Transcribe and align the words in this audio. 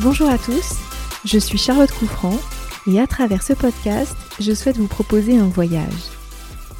Bonjour 0.00 0.28
à 0.28 0.38
tous, 0.38 0.76
je 1.24 1.38
suis 1.38 1.58
Charlotte 1.58 1.90
Couffrand 1.90 2.38
et 2.86 3.00
à 3.00 3.08
travers 3.08 3.42
ce 3.42 3.52
podcast, 3.52 4.14
je 4.38 4.52
souhaite 4.52 4.76
vous 4.76 4.86
proposer 4.86 5.36
un 5.36 5.48
voyage. 5.48 6.04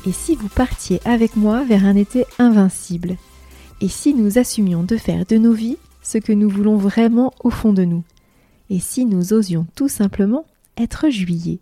Et 0.06 0.12
si 0.12 0.36
vous 0.36 0.48
partiez 0.48 1.00
avec 1.04 1.34
moi 1.34 1.64
vers 1.64 1.84
un 1.84 1.96
été 1.96 2.26
invincible? 2.38 3.16
Et 3.80 3.88
si 3.88 4.14
nous 4.14 4.38
assumions 4.38 4.84
de 4.84 4.96
faire 4.96 5.26
de 5.26 5.36
nos 5.36 5.52
vies 5.52 5.78
ce 6.00 6.18
que 6.18 6.32
nous 6.32 6.48
voulons 6.48 6.76
vraiment 6.76 7.32
au 7.40 7.50
fond 7.50 7.73
de 7.73 7.84
nous? 7.84 8.04
Et 8.70 8.78
si 8.78 9.04
nous 9.04 9.32
osions 9.32 9.66
tout 9.74 9.88
simplement 9.88 10.46
être 10.76 11.09
juillet? 11.09 11.59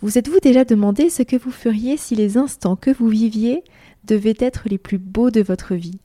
Vous 0.00 0.16
êtes-vous 0.16 0.38
déjà 0.38 0.64
demandé 0.64 1.10
ce 1.10 1.24
que 1.24 1.36
vous 1.36 1.50
feriez 1.50 1.96
si 1.96 2.14
les 2.14 2.36
instants 2.36 2.76
que 2.76 2.92
vous 2.92 3.08
viviez 3.08 3.64
devaient 4.04 4.38
être 4.38 4.68
les 4.68 4.78
plus 4.78 4.98
beaux 4.98 5.32
de 5.32 5.42
votre 5.42 5.74
vie? 5.74 5.98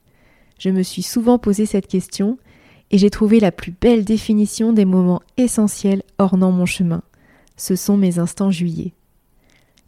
Je 0.58 0.70
me 0.70 0.82
suis 0.82 1.02
souvent 1.02 1.38
posé 1.38 1.64
cette 1.64 1.86
question 1.86 2.38
et 2.92 2.98
j'ai 2.98 3.10
trouvé 3.10 3.40
la 3.40 3.50
plus 3.50 3.72
belle 3.72 4.04
définition 4.04 4.72
des 4.72 4.84
moments 4.84 5.22
essentiels 5.38 6.02
ornant 6.18 6.52
mon 6.52 6.66
chemin. 6.66 7.02
Ce 7.56 7.74
sont 7.74 7.96
mes 7.96 8.18
instants 8.18 8.50
juillet. 8.50 8.92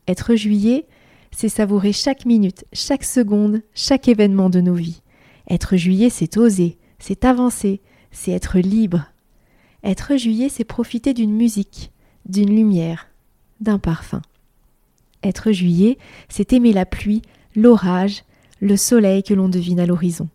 Être 0.08 0.34
juillet, 0.34 0.86
c'est 1.30 1.50
savourer 1.50 1.92
chaque 1.92 2.24
minute, 2.24 2.64
chaque 2.72 3.04
seconde, 3.04 3.60
chaque 3.74 4.08
événement 4.08 4.48
de 4.48 4.60
nos 4.60 4.74
vies. 4.74 5.02
Être 5.50 5.76
juillet, 5.76 6.08
c'est 6.08 6.38
oser, 6.38 6.78
c'est 6.98 7.26
avancer, 7.26 7.80
c'est 8.10 8.32
être 8.32 8.58
libre. 8.58 9.04
Être 9.82 10.16
juillet, 10.16 10.48
c'est 10.48 10.64
profiter 10.64 11.12
d'une 11.12 11.34
musique, 11.34 11.90
d'une 12.26 12.54
lumière, 12.54 13.08
d'un 13.60 13.78
parfum. 13.78 14.22
Être 15.22 15.52
juillet, 15.52 15.98
c'est 16.30 16.54
aimer 16.54 16.72
la 16.72 16.86
pluie, 16.86 17.22
l'orage, 17.54 18.24
le 18.60 18.76
soleil 18.76 19.22
que 19.22 19.34
l'on 19.34 19.48
devine 19.48 19.80
à 19.80 19.86
l'horizon. 19.86 20.28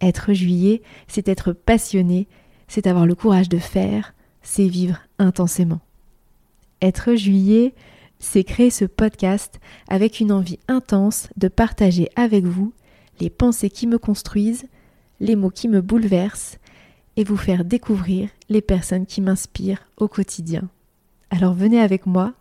Être 0.00 0.32
juillet, 0.32 0.82
c'est 1.08 1.28
être 1.28 1.52
passionné, 1.52 2.28
c'est 2.68 2.86
avoir 2.86 3.06
le 3.06 3.14
courage 3.14 3.48
de 3.48 3.58
faire, 3.58 4.14
c'est 4.42 4.68
vivre 4.68 4.98
intensément. 5.18 5.80
Être 6.80 7.14
juillet, 7.14 7.74
c'est 8.18 8.44
créer 8.44 8.70
ce 8.70 8.84
podcast 8.84 9.60
avec 9.88 10.20
une 10.20 10.32
envie 10.32 10.58
intense 10.68 11.28
de 11.36 11.48
partager 11.48 12.08
avec 12.16 12.44
vous 12.44 12.72
les 13.20 13.30
pensées 13.30 13.70
qui 13.70 13.86
me 13.86 13.98
construisent, 13.98 14.66
les 15.20 15.36
mots 15.36 15.50
qui 15.50 15.68
me 15.68 15.82
bouleversent 15.82 16.58
et 17.16 17.24
vous 17.24 17.36
faire 17.36 17.64
découvrir 17.64 18.30
les 18.48 18.62
personnes 18.62 19.06
qui 19.06 19.20
m'inspirent 19.20 19.86
au 19.98 20.08
quotidien. 20.08 20.68
Alors 21.30 21.54
venez 21.54 21.80
avec 21.80 22.06
moi, 22.06 22.34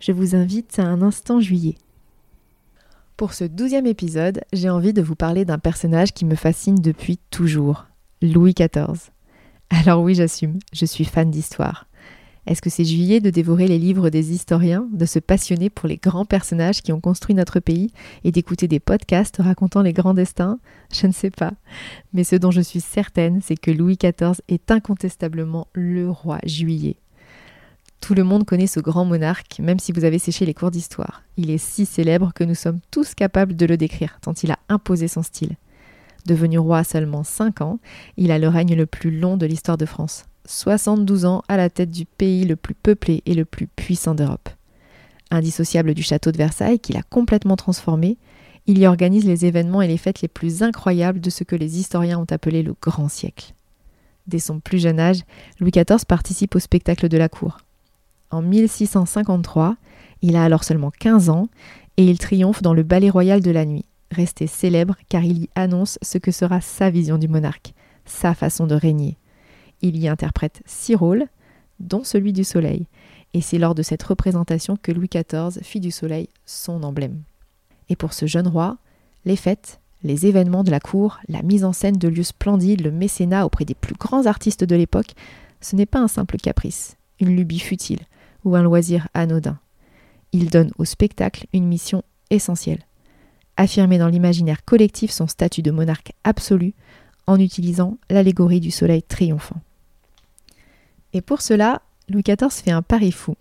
je 0.00 0.12
vous 0.12 0.34
invite 0.34 0.78
à 0.78 0.84
un 0.84 1.00
instant 1.00 1.40
juillet. 1.40 1.76
Pour 3.16 3.32
ce 3.32 3.44
douzième 3.44 3.86
épisode, 3.86 4.42
j'ai 4.52 4.68
envie 4.68 4.92
de 4.92 5.00
vous 5.00 5.14
parler 5.14 5.46
d'un 5.46 5.58
personnage 5.58 6.12
qui 6.12 6.26
me 6.26 6.34
fascine 6.34 6.74
depuis 6.74 7.18
toujours, 7.30 7.86
Louis 8.20 8.52
XIV. 8.52 9.10
Alors 9.70 10.02
oui, 10.02 10.14
j'assume, 10.14 10.58
je 10.74 10.84
suis 10.84 11.06
fan 11.06 11.30
d'histoire. 11.30 11.86
Est-ce 12.46 12.60
que 12.60 12.68
c'est 12.68 12.84
juillet 12.84 13.20
de 13.20 13.30
dévorer 13.30 13.68
les 13.68 13.78
livres 13.78 14.10
des 14.10 14.32
historiens, 14.32 14.86
de 14.92 15.06
se 15.06 15.18
passionner 15.18 15.70
pour 15.70 15.88
les 15.88 15.96
grands 15.96 16.26
personnages 16.26 16.82
qui 16.82 16.92
ont 16.92 17.00
construit 17.00 17.34
notre 17.34 17.58
pays 17.58 17.90
et 18.22 18.32
d'écouter 18.32 18.68
des 18.68 18.80
podcasts 18.80 19.38
racontant 19.38 19.80
les 19.80 19.94
grands 19.94 20.14
destins? 20.14 20.58
Je 20.92 21.06
ne 21.06 21.12
sais 21.12 21.30
pas. 21.30 21.54
Mais 22.12 22.22
ce 22.22 22.36
dont 22.36 22.50
je 22.50 22.60
suis 22.60 22.82
certaine, 22.82 23.40
c'est 23.40 23.56
que 23.56 23.70
Louis 23.70 23.96
XIV 23.96 24.42
est 24.48 24.70
incontestablement 24.70 25.68
le 25.72 26.10
roi 26.10 26.38
juillet. 26.44 26.98
Tout 28.06 28.14
le 28.14 28.22
monde 28.22 28.44
connaît 28.44 28.68
ce 28.68 28.78
grand 28.78 29.04
monarque, 29.04 29.58
même 29.58 29.80
si 29.80 29.90
vous 29.90 30.04
avez 30.04 30.20
séché 30.20 30.46
les 30.46 30.54
cours 30.54 30.70
d'histoire. 30.70 31.24
Il 31.36 31.50
est 31.50 31.58
si 31.58 31.84
célèbre 31.84 32.32
que 32.32 32.44
nous 32.44 32.54
sommes 32.54 32.78
tous 32.92 33.16
capables 33.16 33.56
de 33.56 33.66
le 33.66 33.76
décrire, 33.76 34.20
tant 34.22 34.32
il 34.44 34.52
a 34.52 34.60
imposé 34.68 35.08
son 35.08 35.24
style. 35.24 35.56
Devenu 36.24 36.60
roi 36.60 36.84
seulement 36.84 37.24
5 37.24 37.62
ans, 37.62 37.80
il 38.16 38.30
a 38.30 38.38
le 38.38 38.46
règne 38.46 38.76
le 38.76 38.86
plus 38.86 39.10
long 39.10 39.36
de 39.36 39.44
l'histoire 39.44 39.76
de 39.76 39.86
France. 39.86 40.26
72 40.44 41.24
ans 41.24 41.42
à 41.48 41.56
la 41.56 41.68
tête 41.68 41.90
du 41.90 42.04
pays 42.04 42.44
le 42.44 42.54
plus 42.54 42.76
peuplé 42.76 43.24
et 43.26 43.34
le 43.34 43.44
plus 43.44 43.66
puissant 43.66 44.14
d'Europe. 44.14 44.50
Indissociable 45.32 45.92
du 45.92 46.04
château 46.04 46.30
de 46.30 46.38
Versailles, 46.38 46.78
qu'il 46.78 46.96
a 46.96 47.02
complètement 47.02 47.56
transformé, 47.56 48.18
il 48.68 48.78
y 48.78 48.86
organise 48.86 49.24
les 49.24 49.46
événements 49.46 49.82
et 49.82 49.88
les 49.88 49.98
fêtes 49.98 50.20
les 50.20 50.28
plus 50.28 50.62
incroyables 50.62 51.18
de 51.18 51.30
ce 51.30 51.42
que 51.42 51.56
les 51.56 51.80
historiens 51.80 52.20
ont 52.20 52.26
appelé 52.30 52.62
le 52.62 52.76
grand 52.80 53.08
siècle. 53.08 53.52
Dès 54.28 54.38
son 54.38 54.60
plus 54.60 54.78
jeune 54.78 55.00
âge, 55.00 55.22
Louis 55.58 55.72
XIV 55.72 56.04
participe 56.06 56.54
au 56.54 56.60
spectacle 56.60 57.08
de 57.08 57.18
la 57.18 57.28
cour. 57.28 57.58
En 58.30 58.42
1653, 58.42 59.76
il 60.22 60.36
a 60.36 60.44
alors 60.44 60.64
seulement 60.64 60.90
15 60.90 61.30
ans 61.30 61.48
et 61.96 62.04
il 62.04 62.18
triomphe 62.18 62.62
dans 62.62 62.74
le 62.74 62.82
ballet 62.82 63.10
royal 63.10 63.40
de 63.40 63.50
la 63.50 63.64
nuit, 63.64 63.84
resté 64.10 64.46
célèbre 64.46 64.96
car 65.08 65.24
il 65.24 65.44
y 65.44 65.50
annonce 65.54 65.98
ce 66.02 66.18
que 66.18 66.30
sera 66.30 66.60
sa 66.60 66.90
vision 66.90 67.18
du 67.18 67.28
monarque, 67.28 67.74
sa 68.04 68.34
façon 68.34 68.66
de 68.66 68.74
régner. 68.74 69.16
Il 69.82 69.96
y 69.96 70.08
interprète 70.08 70.62
six 70.66 70.94
rôles, 70.94 71.26
dont 71.78 72.04
celui 72.04 72.32
du 72.32 72.44
soleil, 72.44 72.86
et 73.34 73.40
c'est 73.40 73.58
lors 73.58 73.74
de 73.74 73.82
cette 73.82 74.02
représentation 74.02 74.76
que 74.80 74.92
Louis 74.92 75.10
XIV 75.12 75.62
fit 75.62 75.80
du 75.80 75.90
soleil 75.90 76.28
son 76.46 76.82
emblème. 76.82 77.22
Et 77.88 77.96
pour 77.96 78.14
ce 78.14 78.26
jeune 78.26 78.48
roi, 78.48 78.78
les 79.24 79.36
fêtes, 79.36 79.80
les 80.02 80.26
événements 80.26 80.64
de 80.64 80.70
la 80.70 80.80
cour, 80.80 81.18
la 81.28 81.42
mise 81.42 81.64
en 81.64 81.72
scène 81.72 81.98
de 81.98 82.08
lieux 82.08 82.22
splendides, 82.22 82.80
le 82.80 82.90
mécénat 82.90 83.44
auprès 83.44 83.64
des 83.64 83.74
plus 83.74 83.94
grands 83.94 84.26
artistes 84.26 84.64
de 84.64 84.76
l'époque, 84.76 85.14
ce 85.60 85.76
n'est 85.76 85.86
pas 85.86 86.00
un 86.00 86.08
simple 86.08 86.36
caprice, 86.36 86.96
une 87.20 87.34
lubie 87.34 87.58
futile, 87.58 88.00
ou 88.44 88.56
un 88.56 88.62
loisir 88.62 89.08
anodin. 89.14 89.58
Il 90.32 90.50
donne 90.50 90.70
au 90.78 90.84
spectacle 90.84 91.46
une 91.52 91.66
mission 91.66 92.02
essentielle. 92.30 92.82
Affirmer 93.56 93.98
dans 93.98 94.08
l'imaginaire 94.08 94.64
collectif 94.64 95.10
son 95.10 95.26
statut 95.26 95.62
de 95.62 95.70
monarque 95.70 96.12
absolu 96.24 96.74
en 97.26 97.40
utilisant 97.40 97.98
l'allégorie 98.10 98.60
du 98.60 98.70
soleil 98.70 99.02
triomphant. 99.02 99.60
Et 101.12 101.20
pour 101.20 101.40
cela, 101.40 101.82
Louis 102.08 102.22
XIV 102.22 102.50
fait 102.50 102.70
un 102.70 102.82
pari 102.82 103.12
fou. 103.12 103.34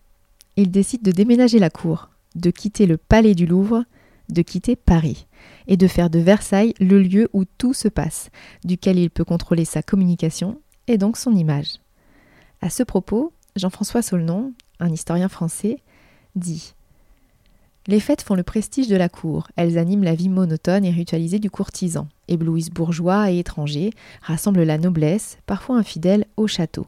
Il 0.55 0.71
décide 0.71 1.01
de 1.01 1.11
déménager 1.11 1.59
la 1.59 1.69
cour, 1.69 2.09
de 2.35 2.49
quitter 2.49 2.85
le 2.85 2.97
palais 2.97 3.35
du 3.35 3.45
Louvre, 3.45 3.83
de 4.29 4.41
quitter 4.41 4.75
Paris, 4.75 5.27
et 5.67 5.77
de 5.77 5.87
faire 5.87 6.09
de 6.09 6.19
Versailles 6.19 6.73
le 6.79 7.01
lieu 7.01 7.29
où 7.33 7.43
tout 7.45 7.73
se 7.73 7.87
passe, 7.87 8.29
duquel 8.63 8.97
il 8.97 9.09
peut 9.09 9.25
contrôler 9.25 9.65
sa 9.65 9.83
communication 9.83 10.59
et 10.87 10.97
donc 10.97 11.17
son 11.17 11.35
image. 11.35 11.75
À 12.61 12.69
ce 12.69 12.83
propos, 12.83 13.33
Jean-François 13.55 14.01
Saulnon, 14.01 14.53
un 14.79 14.91
historien 14.91 15.29
français, 15.29 15.79
dit 16.35 16.73
Les 17.87 17.99
fêtes 17.99 18.21
font 18.21 18.35
le 18.35 18.43
prestige 18.43 18.87
de 18.87 18.95
la 18.95 19.09
cour, 19.09 19.47
elles 19.55 19.77
animent 19.77 20.03
la 20.03 20.15
vie 20.15 20.29
monotone 20.29 20.85
et 20.85 20.91
ritualisée 20.91 21.39
du 21.39 21.49
courtisan, 21.49 22.07
éblouissent 22.27 22.71
bourgeois 22.71 23.31
et 23.31 23.39
étrangers, 23.39 23.91
rassemblent 24.21 24.63
la 24.63 24.77
noblesse, 24.77 25.37
parfois 25.45 25.77
infidèle, 25.77 26.25
au 26.37 26.47
château. 26.47 26.87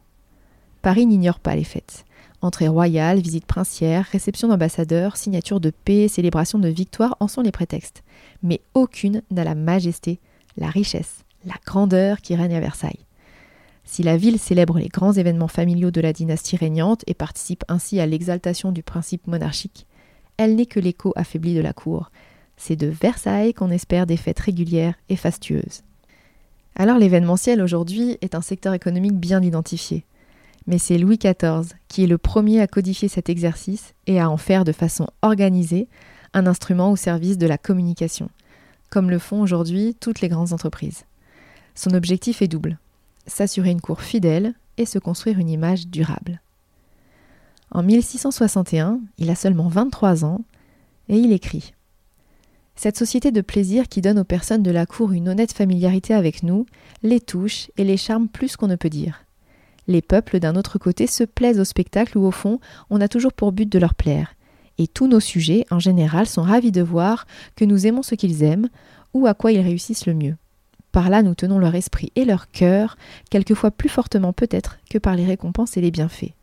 Paris 0.81 1.05
n'ignore 1.05 1.39
pas 1.39 1.55
les 1.55 1.63
fêtes. 1.63 2.05
Entrée 2.41 2.67
royale, 2.67 3.19
visite 3.19 3.45
princière, 3.45 4.05
réception 4.11 4.47
d'ambassadeurs, 4.47 5.17
signature 5.17 5.59
de 5.59 5.71
paix, 5.71 6.07
célébration 6.07 6.59
de 6.59 6.69
victoire 6.69 7.17
en 7.19 7.27
sont 7.27 7.41
les 7.41 7.51
prétextes. 7.51 8.03
Mais 8.43 8.61
aucune 8.75 9.23
n'a 9.31 9.43
la 9.43 9.55
majesté, 9.55 10.19
la 10.55 10.69
richesse, 10.69 11.23
la 11.45 11.55
grandeur 11.65 12.21
qui 12.21 12.35
règne 12.35 12.55
à 12.55 12.59
Versailles. 12.59 13.06
Si 13.87 14.03
la 14.03 14.17
ville 14.17 14.37
célèbre 14.37 14.79
les 14.79 14.89
grands 14.89 15.13
événements 15.13 15.47
familiaux 15.47 15.91
de 15.91 16.01
la 16.01 16.11
dynastie 16.11 16.57
régnante 16.57 17.03
et 17.07 17.13
participe 17.13 17.63
ainsi 17.69 18.01
à 18.01 18.05
l'exaltation 18.05 18.73
du 18.73 18.83
principe 18.83 19.25
monarchique, 19.27 19.87
elle 20.35 20.55
n'est 20.55 20.65
que 20.65 20.81
l'écho 20.81 21.13
affaibli 21.15 21.55
de 21.55 21.61
la 21.61 21.71
cour. 21.71 22.11
C'est 22.57 22.75
de 22.75 22.87
Versailles 22.87 23.53
qu'on 23.53 23.71
espère 23.71 24.05
des 24.05 24.17
fêtes 24.17 24.41
régulières 24.41 24.95
et 25.07 25.15
fastueuses. 25.15 25.83
Alors 26.75 26.97
l'événementiel 26.97 27.61
aujourd'hui 27.61 28.17
est 28.19 28.35
un 28.35 28.41
secteur 28.41 28.73
économique 28.73 29.17
bien 29.17 29.41
identifié. 29.41 30.05
Mais 30.67 30.79
c'est 30.79 30.97
Louis 30.97 31.17
XIV 31.17 31.73
qui 31.87 32.03
est 32.03 32.07
le 32.07 32.17
premier 32.17 32.59
à 32.59 32.67
codifier 32.67 33.07
cet 33.07 33.29
exercice 33.29 33.93
et 34.05 34.19
à 34.19 34.29
en 34.29 34.37
faire 34.37 34.65
de 34.65 34.73
façon 34.73 35.07
organisée 35.21 35.87
un 36.33 36.45
instrument 36.45 36.91
au 36.91 36.97
service 36.97 37.37
de 37.37 37.47
la 37.47 37.57
communication, 37.57 38.29
comme 38.89 39.09
le 39.09 39.17
font 39.17 39.41
aujourd'hui 39.41 39.95
toutes 39.97 40.19
les 40.19 40.27
grandes 40.27 40.51
entreprises. 40.51 41.05
Son 41.73 41.93
objectif 41.93 42.41
est 42.41 42.49
double 42.49 42.77
s'assurer 43.27 43.71
une 43.71 43.81
cour 43.81 44.01
fidèle 44.01 44.53
et 44.77 44.85
se 44.85 44.99
construire 44.99 45.39
une 45.39 45.49
image 45.49 45.87
durable. 45.87 46.41
En 47.71 47.83
1661, 47.83 49.01
il 49.17 49.29
a 49.29 49.35
seulement 49.35 49.67
23 49.67 50.23
ans 50.23 50.41
et 51.09 51.17
il 51.17 51.31
écrit 51.31 51.73
Cette 52.75 52.97
société 52.97 53.31
de 53.31 53.41
plaisir 53.41 53.87
qui 53.87 54.01
donne 54.01 54.19
aux 54.19 54.23
personnes 54.23 54.63
de 54.63 54.71
la 54.71 54.85
cour 54.85 55.11
une 55.11 55.29
honnête 55.29 55.53
familiarité 55.53 56.13
avec 56.13 56.43
nous 56.43 56.65
les 57.03 57.19
touche 57.19 57.69
et 57.77 57.83
les 57.83 57.97
charme 57.97 58.27
plus 58.29 58.55
qu'on 58.55 58.67
ne 58.67 58.75
peut 58.75 58.89
dire. 58.89 59.25
Les 59.87 60.01
peuples 60.01 60.39
d'un 60.39 60.55
autre 60.55 60.77
côté 60.77 61.07
se 61.07 61.23
plaisent 61.23 61.59
au 61.59 61.65
spectacle 61.65 62.17
où 62.17 62.25
au 62.25 62.31
fond 62.31 62.59
on 62.89 63.01
a 63.01 63.07
toujours 63.07 63.33
pour 63.33 63.51
but 63.51 63.69
de 63.69 63.79
leur 63.79 63.95
plaire, 63.95 64.35
et 64.77 64.87
tous 64.87 65.07
nos 65.07 65.19
sujets 65.19 65.65
en 65.71 65.79
général 65.79 66.27
sont 66.27 66.41
ravis 66.41 66.71
de 66.71 66.81
voir 66.81 67.25
que 67.55 67.65
nous 67.65 67.87
aimons 67.87 68.03
ce 68.03 68.15
qu'ils 68.15 68.43
aiment 68.43 68.69
ou 69.13 69.27
à 69.27 69.33
quoi 69.33 69.51
ils 69.51 69.61
réussissent 69.61 70.05
le 70.05 70.13
mieux. 70.13 70.35
Par 70.91 71.09
là, 71.09 71.21
nous 71.21 71.35
tenons 71.35 71.59
leur 71.59 71.75
esprit 71.75 72.11
et 72.15 72.25
leur 72.25 72.49
cœur, 72.49 72.97
quelquefois 73.29 73.71
plus 73.71 73.89
fortement 73.89 74.33
peut-être 74.33 74.79
que 74.89 74.97
par 74.97 75.15
les 75.15 75.25
récompenses 75.25 75.77
et 75.77 75.81
les 75.81 75.91
bienfaits. 75.91 76.33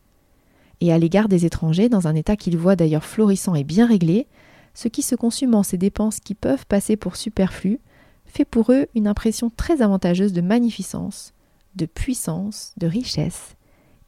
Et 0.81 0.93
à 0.93 0.99
l'égard 0.99 1.29
des 1.29 1.47
étrangers, 1.47 1.89
dans 1.89 2.07
un 2.09 2.15
état 2.15 2.37
qu'ils 2.37 2.59
voient 2.59 2.77
d'ailleurs 2.77 3.05
florissant 3.05 3.55
et 3.55 3.65
bien 3.65 3.87
réglé, 3.87 4.27
ce 4.75 4.89
qui 4.89 5.03
se 5.03 5.15
consume 5.15 5.55
en 5.55 5.63
ces 5.63 5.79
dépenses 5.79 6.21
qui 6.21 6.35
peuvent 6.35 6.67
passer 6.67 6.97
pour 6.97 7.17
superflues, 7.17 7.81
fait 8.27 8.45
pour 8.45 8.73
eux 8.73 8.87
une 8.95 9.07
impression 9.07 9.51
très 9.57 9.83
avantageuse 9.83 10.33
de 10.33 10.41
magnificence, 10.41 11.33
de 11.77 11.87
puissance, 11.87 12.73
de 12.77 12.87
richesse 12.87 13.55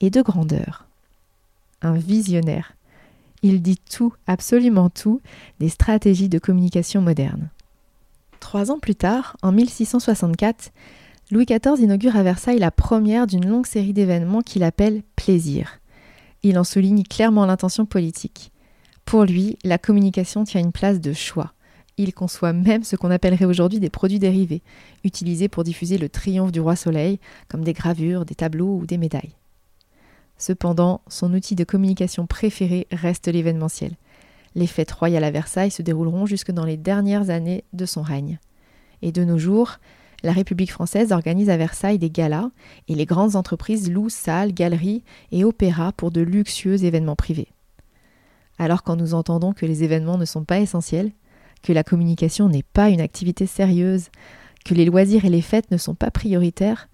et 0.01 0.11
de 0.11 0.23
grandeur. 0.23 0.87
Un 1.83 1.95
visionnaire. 1.95 2.75
Il 3.43 3.63
dit 3.63 3.79
tout, 3.79 4.13
absolument 4.27 4.91
tout, 4.91 5.21
des 5.61 5.69
stratégies 5.69 6.29
de 6.29 6.39
communication 6.39 7.01
modernes. 7.01 7.49
Trois 8.41 8.71
ans 8.71 8.79
plus 8.79 8.95
tard, 8.95 9.37
en 9.43 9.53
1664, 9.53 10.73
Louis 11.31 11.47
XIV 11.47 11.81
inaugure 11.81 12.17
à 12.17 12.23
Versailles 12.23 12.59
la 12.59 12.71
première 12.71 13.27
d'une 13.27 13.49
longue 13.49 13.67
série 13.67 13.93
d'événements 13.93 14.43
qu'il 14.43 14.63
appelle 14.63 15.03
Plaisir. 15.17 15.81
Il 16.43 16.59
en 16.59 16.65
souligne 16.65 17.03
clairement 17.03 17.47
l'intention 17.47 17.87
politique. 17.87 18.53
Pour 19.05 19.25
lui, 19.25 19.59
la 19.65 19.79
communication 19.79 20.45
tient 20.45 20.61
une 20.61 20.73
place 20.73 21.01
de 21.01 21.13
choix. 21.13 21.53
Il 21.97 22.13
conçoit 22.13 22.53
même 22.53 22.85
ce 22.85 22.95
qu'on 22.95 23.11
appellerait 23.11 23.47
aujourd'hui 23.47 23.81
des 23.81 23.91
produits 23.91 24.19
dérivés, 24.19 24.63
utilisés 25.03 25.49
pour 25.49 25.65
diffuser 25.65 25.99
le 25.99 26.09
triomphe 26.09 26.53
du 26.53 26.61
roi 26.61 26.77
Soleil, 26.77 27.19
comme 27.49 27.65
des 27.65 27.73
gravures, 27.73 28.25
des 28.25 28.35
tableaux 28.35 28.77
ou 28.77 28.87
des 28.87 28.99
médailles. 28.99 29.35
Cependant, 30.39 31.01
son 31.09 31.33
outil 31.33 31.55
de 31.55 31.65
communication 31.65 32.27
préféré 32.27 32.87
reste 32.93 33.29
l'événementiel. 33.29 33.93
Les 34.57 34.67
fêtes 34.67 34.91
royales 34.91 35.23
à 35.23 35.31
Versailles 35.31 35.71
se 35.71 35.83
dérouleront 35.83 36.25
jusque 36.25 36.51
dans 36.51 36.65
les 36.65 36.79
dernières 36.79 37.29
années 37.29 37.65
de 37.75 37.85
son 37.85 38.01
règne. 38.01 38.39
Et 39.03 39.13
de 39.13 39.23
nos 39.23 39.37
jours, 39.37 39.77
la 40.23 40.33
République 40.33 40.73
française 40.73 41.13
organise 41.13 41.51
à 41.51 41.59
Versailles 41.59 41.99
des 41.99 42.11
galas 42.11 42.49
et 42.89 42.95
les 42.95 43.05
grandes 43.05 43.37
entreprises 43.37 43.93
louent 43.93 44.09
salles, 44.09 44.55
galeries 44.55 45.05
et 45.31 45.45
opéras 45.45 45.93
pour 45.93 46.11
de 46.11 46.23
luxueux 46.23 46.85
événements 46.85 47.17
privés. 47.17 47.49
Alors 48.59 48.83
quand 48.83 48.97
nous 48.97 49.13
entendons 49.13 49.53
que 49.53 49.67
les 49.67 49.85
événements 49.85 50.17
ne 50.17 50.25
sont 50.25 50.45
pas 50.45 50.59
essentiels, 50.59 51.13
que 51.63 51.75
la 51.75 51.85
communication 51.85 52.49
n'est 52.49 52.63
pas 52.63 52.89
une 52.89 53.03
activité 53.03 53.47
sérieuse, 53.47 54.09
que 54.65 54.73
les 54.73 54.87
loisirs 54.87 55.27
et 55.27 55.31
les 55.31 55.43
fêtes 55.43 55.71
ne 55.71 55.77
sont 55.77 55.95
pas 55.95 56.11
prioritaires, 56.11 56.89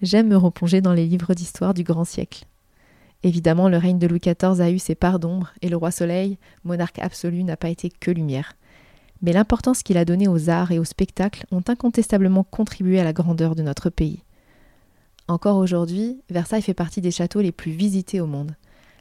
j'aime 0.00 0.28
me 0.28 0.38
replonger 0.38 0.80
dans 0.80 0.94
les 0.94 1.06
livres 1.06 1.34
d'histoire 1.34 1.74
du 1.74 1.82
grand 1.82 2.04
siècle. 2.04 2.46
Évidemment, 3.24 3.70
le 3.70 3.78
règne 3.78 3.98
de 3.98 4.06
Louis 4.06 4.20
XIV 4.20 4.60
a 4.60 4.70
eu 4.70 4.78
ses 4.78 4.94
parts 4.94 5.18
d'ombre, 5.18 5.52
et 5.62 5.70
le 5.70 5.76
roi 5.76 5.90
Soleil, 5.90 6.38
monarque 6.62 6.98
absolu, 6.98 7.42
n'a 7.42 7.56
pas 7.56 7.70
été 7.70 7.90
que 7.90 8.10
lumière. 8.10 8.52
Mais 9.22 9.32
l'importance 9.32 9.82
qu'il 9.82 9.96
a 9.96 10.04
donnée 10.04 10.28
aux 10.28 10.50
arts 10.50 10.70
et 10.70 10.78
aux 10.78 10.84
spectacles 10.84 11.46
ont 11.50 11.62
incontestablement 11.66 12.44
contribué 12.44 13.00
à 13.00 13.04
la 13.04 13.14
grandeur 13.14 13.54
de 13.54 13.62
notre 13.62 13.88
pays. 13.88 14.22
Encore 15.26 15.56
aujourd'hui, 15.56 16.20
Versailles 16.28 16.60
fait 16.60 16.74
partie 16.74 17.00
des 17.00 17.10
châteaux 17.10 17.40
les 17.40 17.50
plus 17.50 17.72
visités 17.72 18.20
au 18.20 18.26
monde. 18.26 18.54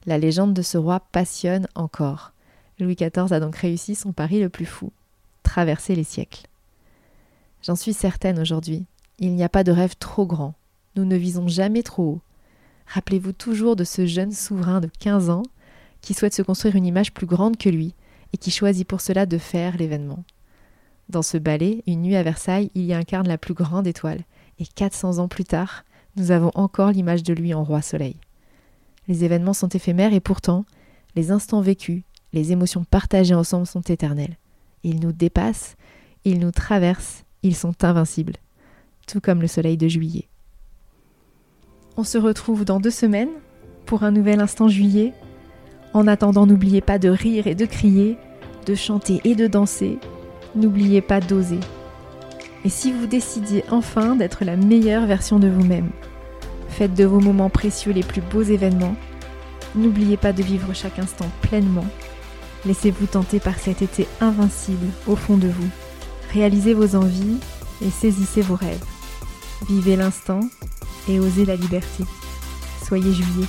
La 0.06 0.18
légende 0.18 0.54
de 0.54 0.62
ce 0.62 0.78
roi 0.78 1.02
passionne 1.12 1.68
encore. 1.75 2.31
Louis 2.80 2.96
XIV 2.96 3.34
a 3.34 3.42
donc 3.42 3.58
réussi 3.58 3.94
son 3.94 4.14
pari 4.14 4.40
le 4.40 4.50
plus 4.50 4.66
fou 4.66 4.92
traverser 5.44 5.94
les 5.96 6.06
siècles. 6.06 6.48
J'en 7.62 7.75
suis 7.75 7.94
certaine 7.94 8.40
aujourd'hui, 8.40 8.86
il 9.20 9.34
n'y 9.34 9.44
a 9.44 9.50
pas 9.50 9.66
de 9.66 9.72
rêve 9.72 9.96
trop 10.00 10.25
grand. 10.25 10.56
Nous 10.96 11.06
ne 11.06 11.16
visons 11.18 11.48
jamais 11.48 11.84
trop 11.84 12.04
haut. 12.04 12.22
Rappelez-vous 12.88 13.34
toujours 13.34 13.76
de 13.76 13.84
ce 13.84 14.06
jeune 14.06 14.32
souverain 14.32 14.82
de 14.82 14.90
15 15.00 15.30
ans 15.30 15.44
qui 16.02 16.14
souhaite 16.14 16.34
se 16.34 16.42
construire 16.42 16.76
une 16.76 16.86
image 16.86 17.14
plus 17.14 17.26
grande 17.26 17.58
que 17.58 17.70
lui 17.70 17.96
et 18.34 18.38
qui 18.38 18.52
choisit 18.52 18.88
pour 18.88 19.02
cela 19.02 19.26
de 19.26 19.38
faire 19.38 19.78
l'événement. 19.78 20.24
Dans 21.10 21.22
ce 21.22 21.38
ballet, 21.38 21.84
Une 21.88 22.02
nuit 22.02 22.16
à 22.16 22.24
Versailles, 22.24 22.72
il 22.76 22.86
y 22.86 22.94
incarne 22.94 23.28
la 23.28 23.38
plus 23.38 23.54
grande 23.54 23.88
étoile, 23.88 24.22
et 24.60 24.66
400 24.66 25.20
ans 25.20 25.28
plus 25.28 25.44
tard, 25.44 25.84
nous 26.16 26.32
avons 26.32 26.52
encore 26.56 26.92
l'image 26.92 27.24
de 27.24 27.34
lui 27.34 27.54
en 27.54 27.64
roi 27.64 27.82
soleil. 27.82 28.16
Les 29.08 29.24
événements 29.24 29.54
sont 29.54 29.70
éphémères 29.70 30.14
et 30.14 30.20
pourtant, 30.20 30.66
les 31.16 31.32
instants 31.32 31.62
vécus, 31.62 32.04
les 32.32 32.52
émotions 32.52 32.84
partagées 32.84 33.36
ensemble 33.36 33.68
sont 33.68 33.82
éternelles. 33.82 34.38
Ils 34.84 35.00
nous 35.00 35.12
dépassent, 35.12 35.76
ils 36.26 36.40
nous 36.40 36.52
traversent, 36.52 37.24
ils 37.44 37.56
sont 37.56 37.84
invincibles, 37.84 38.38
tout 39.08 39.22
comme 39.22 39.42
le 39.42 39.48
soleil 39.48 39.78
de 39.78 39.88
juillet. 39.88 40.28
On 41.95 42.04
se 42.04 42.18
retrouve 42.18 42.66
dans 42.66 42.80
deux 42.80 42.90
semaines 42.90 43.30
pour 43.86 44.04
un 44.04 44.10
nouvel 44.10 44.40
instant 44.42 44.68
juillet. 44.68 45.13
En 45.94 46.07
attendant, 46.07 46.48
n'oubliez 46.48 46.81
pas 46.81 46.98
de 46.98 47.10
rire 47.10 47.45
et 47.45 47.54
de 47.54 47.68
crier, 47.68 48.18
de 48.66 48.74
chanter 48.74 49.22
et 49.25 49.36
de 49.36 49.45
danser. 49.45 50.00
N'oubliez 50.56 51.01
pas 51.01 51.19
d'oser. 51.19 51.60
Et 52.66 52.69
si 52.69 52.92
vous 52.92 53.06
décidiez 53.06 53.63
enfin 53.69 54.16
d'être 54.16 54.44
la 54.44 54.56
meilleure 54.56 55.06
version 55.06 55.38
de 55.38 55.48
vous-même, 55.48 55.92
faites 56.68 56.95
de 56.95 57.06
vos 57.06 57.19
moments 57.19 57.51
précieux 57.51 57.92
les 57.92 58.04
plus 58.04 58.22
beaux 58.22 58.42
événements. 58.42 58.96
N'oubliez 59.75 60.18
pas 60.18 60.34
de 60.34 60.42
vivre 60.42 60.74
chaque 60.74 60.98
instant 60.98 61.30
pleinement. 61.42 61.86
Laissez-vous 62.66 63.06
tenter 63.06 63.39
par 63.39 63.60
cet 63.60 63.84
été 63.84 64.07
invincible 64.19 64.88
au 65.06 65.16
fond 65.16 65.38
de 65.38 65.48
vous. 65.48 65.69
Réalisez 66.31 66.74
vos 66.74 66.96
envies 66.96 67.38
et 67.86 67.92
saisissez 67.92 68.42
vos 68.42 68.56
rêves. 68.56 68.84
Vivez 69.68 69.96
l'instant 69.96 70.39
et 71.08 71.20
osez 71.20 71.46
la 71.46 71.56
liberté. 71.56 72.04
Soyez 72.86 73.14
juillet. 73.14 73.48